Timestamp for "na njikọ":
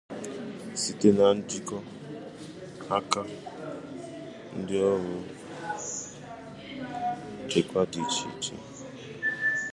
1.17-1.77